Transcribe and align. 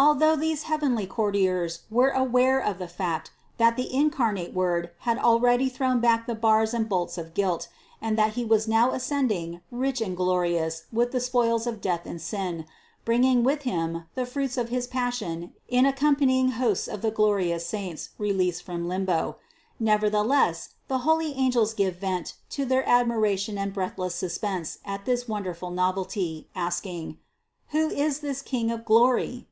Although 0.00 0.36
these 0.36 0.62
heavenly 0.64 1.08
courtiers 1.08 1.80
were 1.90 2.10
aware 2.10 2.60
of 2.60 2.78
the 2.78 2.86
fact 2.86 3.32
that 3.56 3.74
the 3.74 3.92
incarnate 3.92 4.54
Word 4.54 4.92
had 5.00 5.18
al 5.18 5.40
ready 5.40 5.68
thrown 5.68 5.98
back 5.98 6.26
the 6.28 6.36
bars 6.36 6.72
and 6.72 6.88
bolts 6.88 7.18
of 7.18 7.34
guilt, 7.34 7.66
and 8.00 8.16
that 8.16 8.34
He 8.34 8.44
was 8.44 8.68
now 8.68 8.92
ascending 8.92 9.60
rich 9.72 10.00
and 10.00 10.16
glorious 10.16 10.84
with 10.92 11.10
the 11.10 11.18
spoils 11.18 11.66
of 11.66 11.80
death 11.80 12.06
and 12.06 12.22
sin, 12.22 12.64
bringing 13.04 13.42
with 13.42 13.62
Him 13.62 14.04
the 14.14 14.24
fruits 14.24 14.56
of 14.56 14.68
his 14.68 14.86
Passion 14.86 15.52
in 15.66 15.82
the 15.82 15.90
accompanying 15.90 16.50
hosts 16.52 16.86
of 16.86 17.02
the 17.02 17.10
glorious 17.10 17.66
saints 17.66 18.10
released 18.18 18.62
from 18.62 18.86
limbo; 18.86 19.38
nevertheless 19.80 20.74
the 20.86 20.98
holy 20.98 21.32
angels 21.32 21.74
give 21.74 21.96
vent 21.96 22.34
to 22.50 22.64
their 22.64 22.88
admiration 22.88 23.58
and 23.58 23.74
breathless 23.74 24.14
suspense 24.14 24.78
at 24.84 25.06
this 25.06 25.26
wonderful 25.26 25.70
novelty, 25.72 26.46
asking: 26.54 27.18
"Who 27.70 27.88
is 27.90 28.20
this 28.20 28.42
King 28.42 28.70
of 28.70 28.84
glory 28.84 29.48